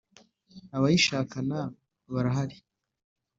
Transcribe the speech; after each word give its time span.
Abayishakana 0.75 1.59
barahari. 2.13 2.57